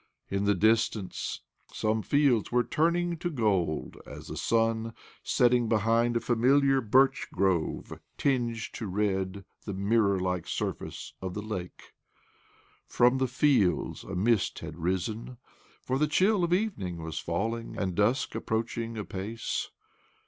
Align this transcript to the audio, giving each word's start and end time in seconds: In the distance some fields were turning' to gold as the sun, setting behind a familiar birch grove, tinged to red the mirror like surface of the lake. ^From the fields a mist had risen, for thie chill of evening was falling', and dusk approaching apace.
In 0.31 0.45
the 0.45 0.55
distance 0.55 1.41
some 1.71 2.01
fields 2.01 2.51
were 2.51 2.63
turning' 2.63 3.17
to 3.17 3.29
gold 3.29 3.97
as 4.07 4.29
the 4.29 4.35
sun, 4.35 4.95
setting 5.21 5.69
behind 5.69 6.17
a 6.17 6.19
familiar 6.19 6.81
birch 6.81 7.27
grove, 7.31 7.99
tinged 8.17 8.57
to 8.73 8.87
red 8.87 9.45
the 9.65 9.75
mirror 9.75 10.19
like 10.19 10.47
surface 10.47 11.13
of 11.21 11.35
the 11.35 11.43
lake. 11.43 11.93
^From 12.89 13.19
the 13.19 13.27
fields 13.27 14.03
a 14.03 14.15
mist 14.15 14.57
had 14.57 14.79
risen, 14.79 15.37
for 15.83 15.99
thie 15.99 16.07
chill 16.07 16.43
of 16.43 16.51
evening 16.51 17.03
was 17.03 17.19
falling', 17.19 17.77
and 17.77 17.93
dusk 17.93 18.33
approaching 18.33 18.97
apace. 18.97 19.69